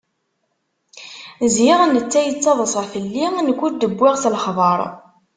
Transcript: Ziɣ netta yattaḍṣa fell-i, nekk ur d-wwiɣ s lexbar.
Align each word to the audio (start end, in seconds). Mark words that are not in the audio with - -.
Ziɣ 1.55 1.79
netta 1.89 2.19
yattaḍṣa 2.25 2.83
fell-i, 2.91 3.25
nekk 3.47 3.59
ur 3.65 3.71
d-wwiɣ 3.75 4.15
s 4.21 4.23
lexbar. 4.33 4.79